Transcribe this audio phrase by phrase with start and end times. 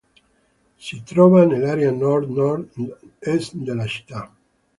[0.85, 4.35] Si trova nell'area nord-nord-est della città.